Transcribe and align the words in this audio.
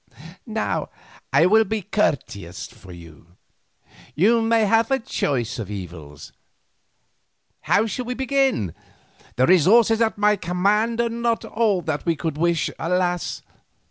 Now 0.47 0.89
I 1.31 1.45
will 1.45 1.63
be 1.63 1.83
courteous 1.83 2.69
with 2.83 2.95
you. 2.95 3.37
You 4.15 4.41
may 4.41 4.65
have 4.65 4.89
a 4.89 4.97
choice 4.97 5.59
of 5.59 5.69
evils. 5.69 6.33
How 7.61 7.85
shall 7.85 8.05
we 8.05 8.15
begin? 8.15 8.73
The 9.35 9.45
resources 9.45 10.01
at 10.01 10.17
my 10.17 10.37
command 10.37 10.99
are 11.01 11.09
not 11.09 11.45
all 11.45 11.81
that 11.83 12.03
we 12.03 12.15
could 12.15 12.35
wish, 12.39 12.71
alas! 12.79 13.43